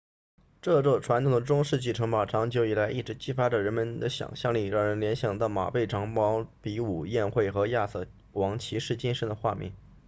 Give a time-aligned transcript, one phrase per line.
[0.63, 9.73] 这座传统的中世纪城堡长久以来一直激发着人们的想象力让人联想到马背长矛比武宴会和亚瑟王骑士精神的画面